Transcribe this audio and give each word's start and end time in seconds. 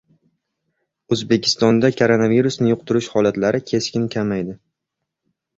O‘zbekistonda 1.15 1.91
koronavirusni 1.99 2.71
yuqtirish 2.71 3.13
holatlari 3.19 3.63
keskin 3.73 4.09
kamaydi 4.17 4.61